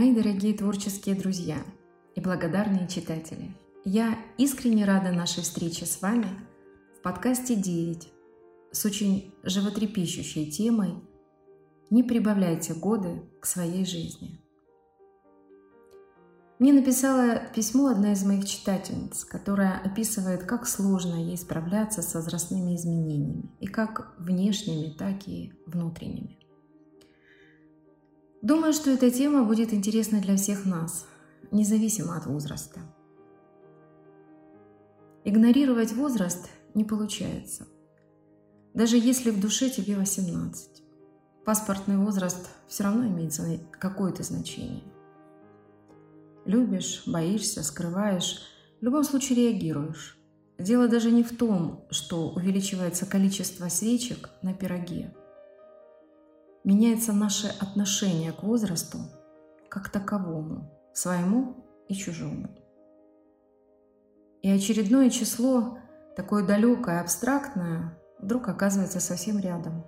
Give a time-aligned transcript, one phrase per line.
[0.00, 1.58] Мои дорогие творческие друзья
[2.14, 3.54] и благодарные читатели,
[3.84, 6.26] я искренне рада нашей встрече с вами
[6.98, 8.06] в подкасте «9»
[8.72, 10.94] с очень животрепещущей темой
[11.90, 14.40] «Не прибавляйте годы к своей жизни».
[16.58, 22.74] Мне написала письмо одна из моих читательниц, которая описывает, как сложно ей справляться с возрастными
[22.74, 26.39] изменениями, и как внешними, так и внутренними.
[28.42, 31.06] Думаю, что эта тема будет интересна для всех нас,
[31.50, 32.80] независимо от возраста.
[35.24, 37.66] Игнорировать возраст не получается.
[38.72, 40.82] Даже если в душе тебе 18.
[41.44, 43.34] Паспортный возраст все равно имеет
[43.78, 44.82] какое-то значение–
[46.46, 48.42] Любишь, боишься, скрываешь,
[48.80, 50.18] в любом случае реагируешь.
[50.58, 55.14] Дело даже не в том, что увеличивается количество свечек на пироге.
[56.64, 58.98] Меняется наше отношение к возрасту
[59.68, 61.56] как таковому, своему
[61.88, 62.48] и чужому.
[64.42, 65.78] И очередное число,
[66.16, 69.84] такое далекое, абстрактное, вдруг оказывается совсем рядом.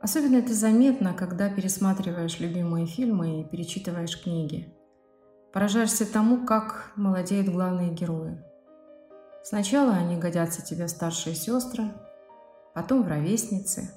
[0.00, 4.72] Особенно это заметно, когда пересматриваешь любимые фильмы и перечитываешь книги–
[5.52, 8.38] Поражаешься тому, как молодеют главные герои.
[9.42, 11.84] Сначала они годятся тебе старшие сестры,
[12.74, 13.90] потом в ровесницы,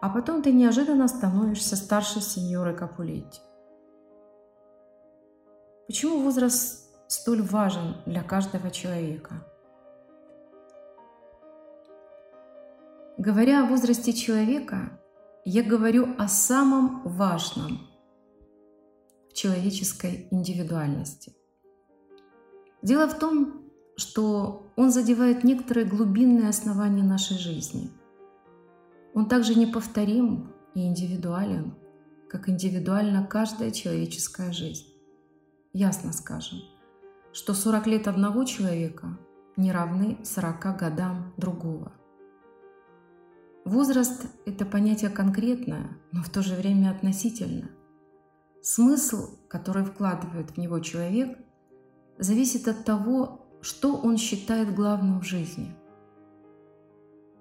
[0.00, 3.40] а потом ты неожиданно становишься старшей сеньорой Капулетти.
[5.86, 9.34] Почему возраст столь важен для каждого человека?
[13.18, 15.00] Говоря о возрасте человека,
[15.44, 17.80] я говорю о самом важном–
[19.36, 21.32] человеческой индивидуальности.
[22.82, 23.62] Дело в том,
[23.96, 27.90] что он задевает некоторые глубинные основания нашей жизни.
[29.16, 31.74] Он также неповторим и индивидуален,
[32.28, 34.88] как индивидуальна каждая человеческая жизнь.
[35.72, 36.58] Ясно скажем,
[37.32, 39.18] что 40 лет одного человека
[39.56, 41.94] не равны 40 годам другого.
[43.64, 47.70] Возраст– это понятие конкретное, но в то же время относительно.
[48.60, 51.38] Смысл, который вкладывает в него человек,
[52.18, 55.74] зависит от того, что он считает главным в жизни.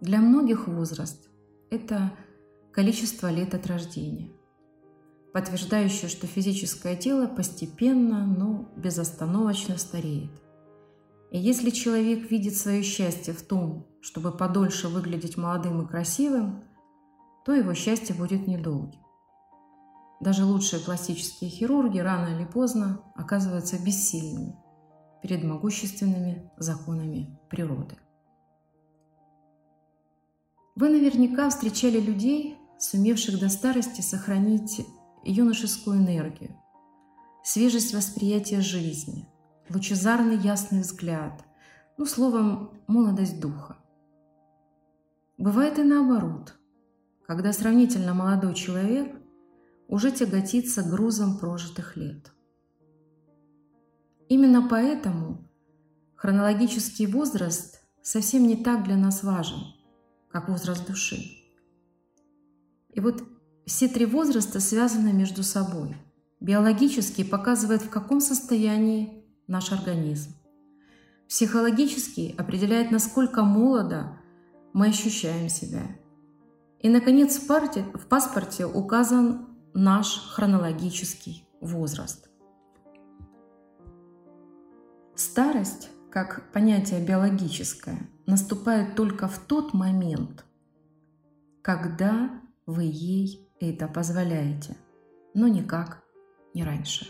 [0.00, 1.28] Для многих возраст–
[1.74, 2.12] это
[2.72, 4.30] количество лет от рождения,
[5.32, 10.30] подтверждающее, что физическое тело постепенно, но безостановочно стареет.
[11.30, 16.62] И если человек видит свое счастье в том, чтобы подольше выглядеть молодым и красивым,
[17.44, 19.00] то его счастье будет недолгим.
[20.20, 24.56] Даже лучшие пластические хирурги рано или поздно оказываются бессильными
[25.22, 27.96] перед могущественными законами природы.
[30.76, 34.84] Вы наверняка встречали людей, сумевших до старости сохранить
[35.22, 36.56] юношескую энергию,
[37.44, 39.28] свежесть восприятия жизни,
[39.70, 41.44] лучезарный ясный взгляд,
[41.96, 43.76] ну, словом, молодость духа.
[45.38, 46.54] Бывает и наоборот,
[47.24, 49.14] когда сравнительно молодой человек
[49.86, 52.32] уже тяготится грузом прожитых лет.
[54.28, 55.48] Именно поэтому
[56.16, 59.60] хронологический возраст совсем не так для нас важен,
[60.34, 61.16] как возраст души.
[62.92, 63.22] И вот
[63.66, 65.96] все три возраста связаны между собой.
[66.40, 70.32] Биологический показывает, в каком состоянии наш организм.
[71.28, 74.18] Психологический определяет, насколько молодо
[74.72, 75.82] мы ощущаем себя.
[76.80, 82.28] И, наконец, в паспорте указан наш хронологический возраст.
[85.14, 90.44] Старость, как понятие биологическое, наступает только в тот момент,
[91.62, 92.30] когда
[92.66, 94.76] вы ей это позволяете,
[95.34, 96.02] но никак
[96.54, 97.06] не раньше.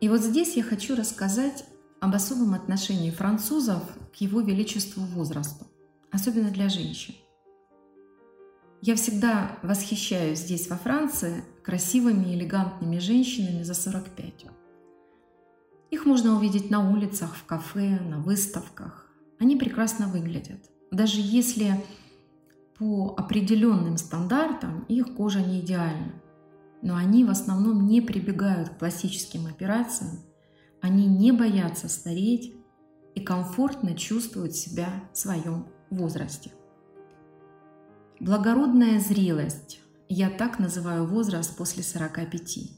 [0.00, 1.64] И вот здесь я хочу рассказать
[2.00, 5.66] об особом отношении французов к его величеству возрасту,
[6.12, 7.14] особенно для женщин.
[8.82, 14.65] Я всегда восхищаюсь здесь, во Франции, красивыми, элегантными женщинами за 45.
[15.90, 19.06] Их можно увидеть на улицах, в кафе, на выставках.
[19.38, 20.60] Они прекрасно выглядят.
[20.90, 21.84] Даже если
[22.78, 26.12] по определенным стандартам их кожа не идеальна.
[26.82, 30.20] Но они в основном не прибегают к пластическим операциям,
[30.82, 32.54] они не боятся стареть
[33.14, 36.52] и комфортно чувствуют себя в своем возрасте.
[38.20, 39.80] Благородная зрелость.
[40.08, 42.75] Я так называю возраст после 45.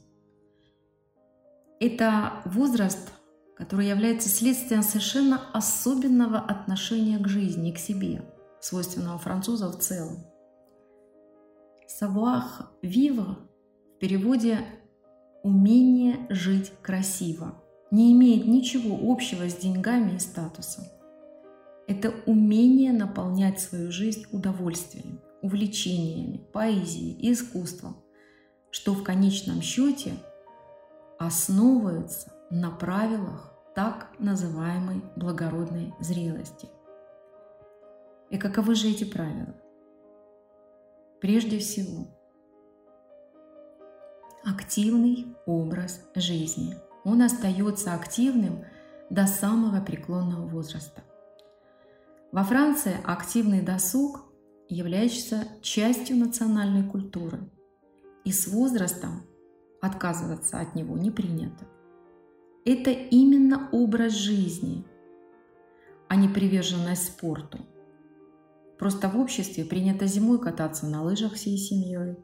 [1.79, 3.11] Это возраст,
[3.55, 8.21] который является следствием совершенно особенного отношения к жизни и к себе,
[8.59, 10.25] свойственного француза в целом.
[12.01, 12.43] savoir
[12.83, 13.35] vivre
[13.95, 14.59] в переводе
[15.43, 20.83] «умение жить красиво» не имеет ничего общего с деньгами и статусом.
[21.87, 27.97] Это умение наполнять свою жизнь удовольствием, увлечениями, поэзией и искусством,
[28.69, 30.13] что в конечном счете
[31.19, 36.69] основывается на правилах так называемой благородной зрелости.
[38.29, 39.53] И каковы же эти правила?
[41.19, 42.07] Прежде всего,
[44.45, 46.75] активный образ жизни.
[47.03, 48.63] Он остается активным
[49.09, 51.03] до самого преклонного возраста.
[52.31, 54.31] Во Франции активный досуг
[54.69, 57.49] является частью национальной культуры,
[58.23, 59.28] и с возрастом
[59.81, 61.65] отказываться от него не принято.
[62.65, 64.85] Это именно образ жизни,
[66.07, 67.59] а не приверженность спорту.
[68.77, 72.17] Просто в обществе принято зимой кататься на лыжах всей семьей,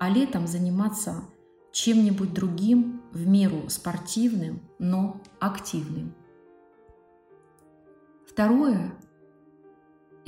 [0.00, 1.24] а летом заниматься
[1.72, 6.14] чем-нибудь другим в меру спортивным, но активным.
[8.26, 8.92] Второе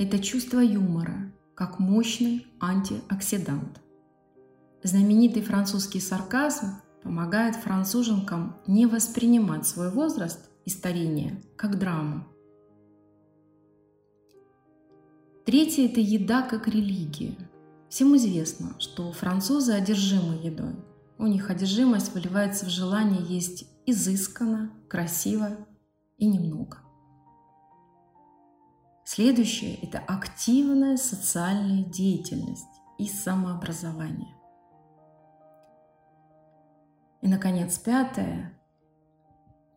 [0.01, 3.79] это чувство юмора, как мощный антиоксидант.
[4.83, 12.25] Знаменитый французский сарказм помогает француженкам не воспринимать свой возраст и старение как драму.
[15.45, 17.35] Третье– это еда как религия.
[17.89, 20.75] Всем известно, что французы одержимы едой.
[21.17, 25.57] У них одержимость выливается в желание есть изысканно, красиво
[26.17, 26.79] и немного–
[29.13, 32.63] Следующее– это активная социальная деятельность
[32.97, 34.33] и самообразование.
[37.21, 38.53] И, наконец, пятое.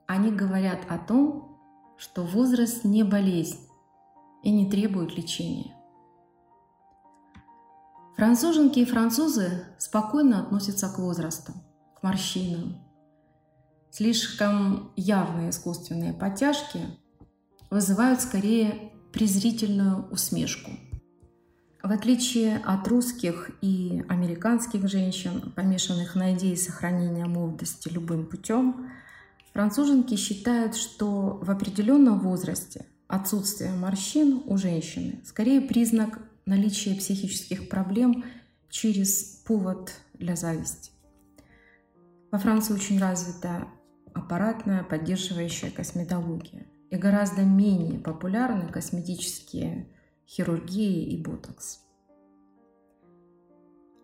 [0.06, 1.58] Они говорят о том,
[1.96, 3.60] что возраст не болезнь
[4.42, 5.74] и не требует лечения.
[8.16, 11.52] Француженки и французы спокойно относятся к возрасту,
[11.96, 12.78] к морщинам.
[13.90, 16.80] Слишком явные искусственные подтяжки
[17.70, 20.70] вызывают скорее презрительную усмешку.
[21.84, 28.90] В отличие от русских и американских женщин, помешанных на идее сохранения молодости любым путем,
[29.52, 38.24] француженки считают, что в определенном возрасте отсутствие морщин у женщины скорее признак наличия психических проблем
[38.70, 40.90] через повод для зависти.
[42.30, 43.68] Во Франции очень развита
[44.14, 49.86] аппаратная поддерживающая косметология и гораздо менее популярны косметические
[50.26, 51.80] хирургии и ботокс.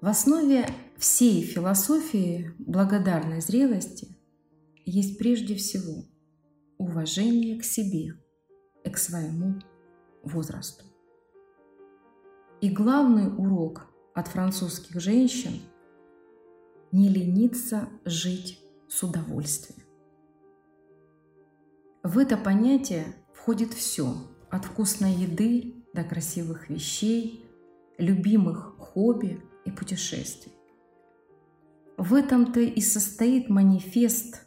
[0.00, 4.08] В основе всей философии благодарной зрелости
[4.84, 6.04] есть прежде всего
[6.78, 8.14] уважение к себе
[8.84, 9.60] и к своему
[10.22, 10.84] возрасту.
[12.60, 15.60] И главный урок от французских женщин–
[16.92, 19.82] не лениться жить с удовольствием.
[22.02, 24.14] В это понятие входит все,
[24.50, 27.44] от вкусной еды до красивых вещей,
[27.98, 30.52] любимых хобби и путешествий.
[31.96, 34.46] В этом-то и состоит манифест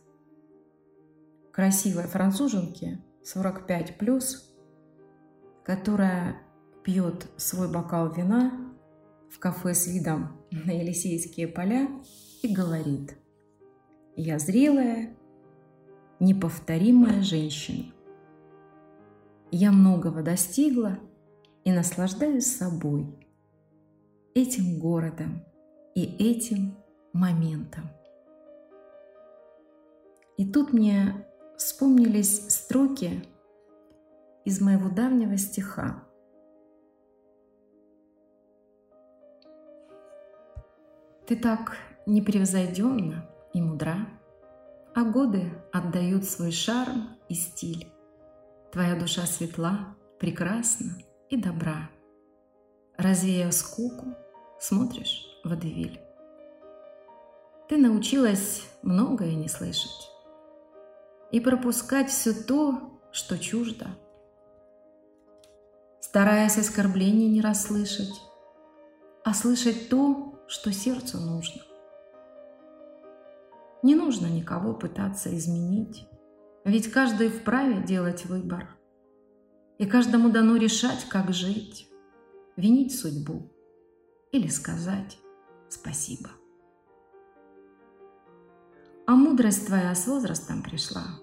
[1.52, 4.16] красивой француженки 45+,
[5.64, 6.42] которая
[6.84, 8.74] пьет свой бокал вина
[9.30, 11.88] в кафе с видом на Елисейские поля
[12.42, 13.16] и говорит
[14.16, 15.16] «Я зрелая,
[16.20, 17.86] неповторимая женщина.
[19.52, 20.98] Я многого достигла
[21.63, 23.05] и наслаждаюсь собой,
[24.34, 25.43] этим городом
[25.96, 26.75] и этим
[27.13, 27.89] моментом.
[30.38, 31.25] И тут мне
[31.58, 33.24] вспомнились строки
[34.43, 36.03] из моего давнего стиха.
[41.27, 44.08] Ты так непревзойденна и мудра,
[44.93, 47.88] а годы отдают свой шарм и стиль.
[48.72, 50.98] Твоя душа светла, прекрасна
[51.34, 51.90] и добра.
[52.96, 54.16] Развеяв скуку,
[54.60, 56.00] смотришь в Адевиль.
[57.68, 60.12] Ты научилась многое не слышать
[61.32, 63.88] и пропускать все то, что чуждо,
[66.00, 68.22] стараясь оскорблений не расслышать,
[69.25, 71.63] а слышать то, что сердцу нужно.
[73.82, 76.08] Не нужно никого пытаться изменить,
[76.63, 78.68] ведь каждый вправе делать выбор.
[79.77, 81.89] И каждому дано решать, как жить,
[82.56, 83.51] винить судьбу
[84.32, 85.18] или сказать
[85.70, 86.30] спасибо.
[89.06, 91.20] А мудрость твоя с возрастом пришла,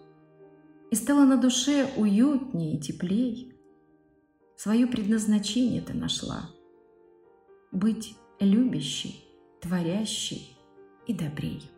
[0.90, 3.54] и стала на душе уютнее и теплей.
[4.57, 6.50] Свое предназначение ты нашла–
[7.73, 9.25] быть любящий,
[9.61, 10.57] творящий
[11.07, 11.71] и добрей.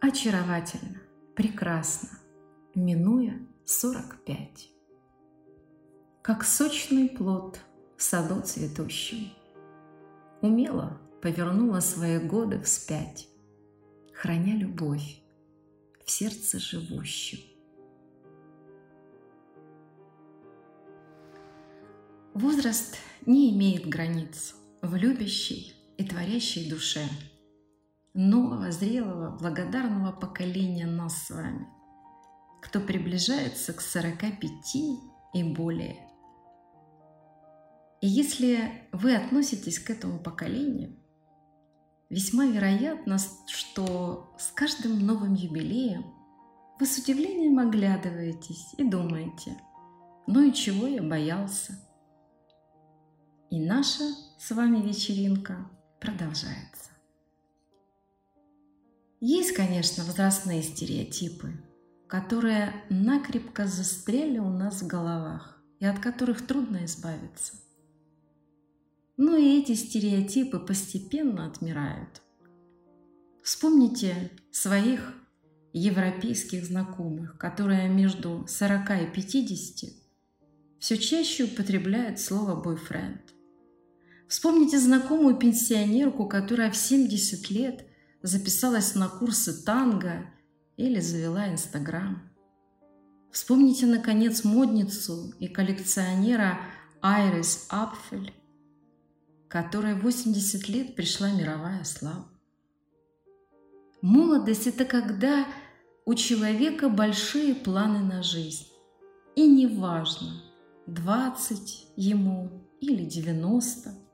[0.00, 1.00] Очаровательно,
[1.34, 2.10] прекрасно,
[2.74, 3.38] минуя
[3.70, 4.68] сорок пять.
[6.22, 7.60] Как сочный плод
[7.96, 9.30] в саду цветущем,
[10.40, 13.28] Умело повернула свои годы вспять,
[14.12, 15.22] Храня любовь
[16.04, 17.38] в сердце живущем.
[22.34, 27.04] Возраст не имеет границ в любящей и творящей душе
[28.14, 31.68] нового, зрелого, благодарного поколения нас с вами,
[32.60, 34.76] кто приближается к 45
[35.34, 35.96] и более.
[38.00, 40.96] И если вы относитесь к этому поколению,
[42.08, 46.04] весьма вероятно, что с каждым новым юбилеем
[46.78, 49.56] вы с удивлением оглядываетесь и думаете,
[50.26, 51.78] ну и чего я боялся–
[53.50, 54.04] и наша
[54.38, 56.90] с вами вечеринка продолжается.
[59.20, 61.52] Есть, конечно, возрастные стереотипы,
[62.10, 67.54] которые накрепко застряли у нас в головах и от которых трудно избавиться.
[69.16, 72.20] Но и эти стереотипы постепенно отмирают.
[73.44, 75.14] Вспомните своих
[75.72, 79.90] европейских знакомых, которые между 40 и 50
[80.80, 83.22] все чаще употребляют слово «бойфренд».
[84.26, 87.86] Вспомните знакомую пенсионерку, которая в 70 лет
[88.22, 90.26] записалась на курсы танго
[90.80, 92.22] или завела Инстаграм.
[93.30, 96.58] Вспомните, наконец, модницу и коллекционера
[97.02, 98.32] Айрис Апфель,
[99.48, 102.26] которой 80 лет пришла мировая слава.
[104.00, 105.46] Молодость– это когда
[106.06, 108.66] у человека большие планы на жизнь.
[109.36, 110.42] И неважно,
[110.86, 113.94] 20 ему или 90–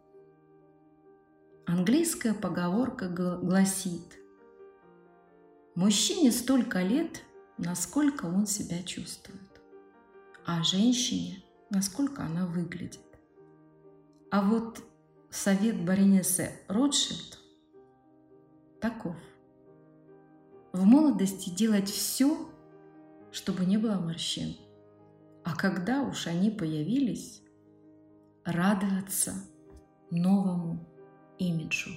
[1.69, 4.21] Английская поговорка гласит,
[5.77, 7.23] мужчине столько лет,
[7.59, 9.41] насколько он себя чувствует,
[10.45, 13.01] а женщине, насколько она выглядит.
[14.31, 14.83] А вот
[15.31, 17.39] совет баронессы Ротшильд
[18.81, 19.17] таков.
[20.73, 22.37] В молодости делать все,
[23.31, 24.57] чтобы не было морщин.
[25.45, 27.43] А когда уж они появились,
[28.45, 29.35] радоваться
[30.11, 30.87] новому
[31.39, 31.91] имиджу.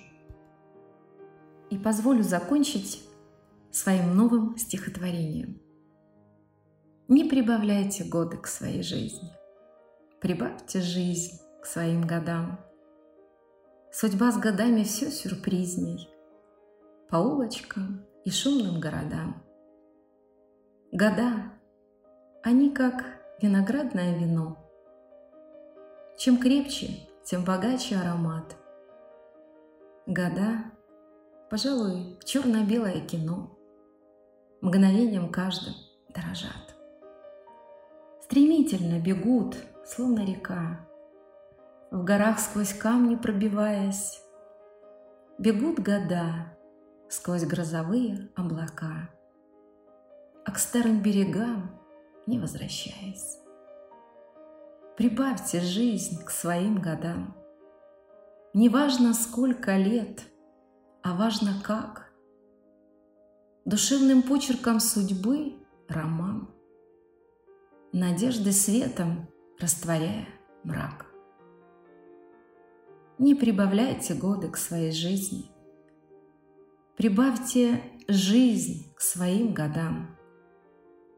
[1.69, 3.08] И позволю закончить
[3.71, 5.61] своим новым стихотворением.
[7.07, 9.31] Не прибавляйте годы к своей жизни,
[10.21, 12.59] прибавьте жизнь к своим годам.
[13.91, 16.09] Судьба с годами все сюрпризней,
[17.09, 19.43] по улочкам и шумным городам.
[20.91, 21.53] Года,
[22.43, 23.03] они как
[23.41, 24.57] виноградное вино.
[26.17, 28.55] Чем крепче, тем богаче аромат–
[30.09, 30.63] Года,
[31.51, 33.55] пожалуй, черно-белое кино,
[34.61, 35.73] мгновением каждым
[36.09, 36.75] дорожат.
[38.23, 40.87] Стремительно бегут, словно река,
[41.91, 44.21] в горах сквозь камни пробиваясь,
[45.37, 46.55] бегут года
[47.09, 49.09] сквозь грозовые облака,
[50.45, 51.79] а к старым берегам
[52.27, 53.39] не возвращаясь.
[54.97, 57.35] Прибавьте жизнь к своим годам,
[58.53, 60.23] не важно, сколько лет,
[61.03, 62.08] а важно как.
[63.65, 65.53] Душевным почерком судьбы
[65.89, 66.49] роман.
[67.91, 69.27] Надежды светом
[69.59, 70.27] растворяя
[70.63, 71.05] мрак.
[73.17, 75.51] Не прибавляйте годы к своей жизни.
[76.95, 80.17] Прибавьте жизнь к своим годам.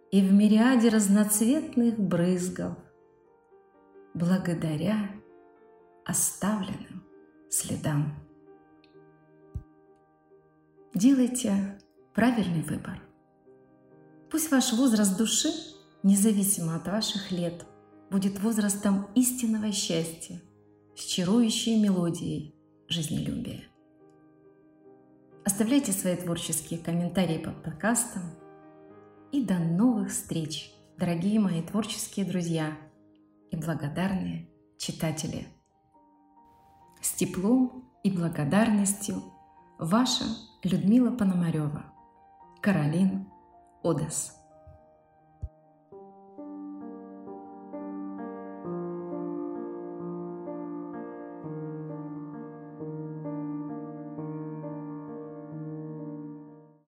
[0.09, 2.75] И в мириаде разноцветных брызгов,
[4.15, 5.11] благодаря
[6.05, 7.05] оставленным
[7.49, 8.15] следам.
[10.93, 11.79] Делайте
[12.13, 13.01] правильный выбор.
[14.29, 15.49] Пусть ваш возраст души,
[16.03, 17.65] независимо от ваших лет,
[18.09, 20.41] будет возрастом истинного счастья
[20.95, 22.55] с чарующей мелодией
[22.87, 23.63] жизнелюбия.
[25.43, 28.23] Оставляйте свои творческие комментарии под подкастом.
[29.31, 32.77] И до новых встреч, дорогие мои творческие друзья
[33.49, 35.47] и благодарные читатели–
[37.01, 39.23] с теплом и благодарностью
[39.79, 40.23] ваша
[40.63, 41.85] Людмила Пономарева,
[42.61, 43.25] Каролин
[43.83, 44.40] Одес.